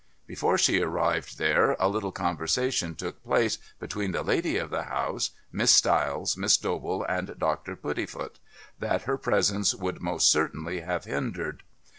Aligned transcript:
Before 0.25 0.57
she 0.57 0.81
arrived 0.81 1.37
there 1.37 1.77
a 1.79 1.87
little 1.87 2.11
conversation 2.11 2.95
took 2.95 3.23
place 3.23 3.59
between 3.79 4.13
the 4.13 4.23
lady 4.23 4.57
of 4.57 4.71
the 4.71 4.81
house, 4.85 5.29
Miss 5.51 5.69
Stiles, 5.69 6.35
Miss 6.35 6.57
Dobell 6.57 7.05
and 7.07 7.35
Dr. 7.37 7.75
Puddifoot, 7.75 8.39
that 8.79 9.03
her 9.03 9.19
presence 9.19 9.75
would 9.75 10.01
most 10.01 10.31
certainly 10.31 10.79
have 10.79 11.05
hindered. 11.05 11.61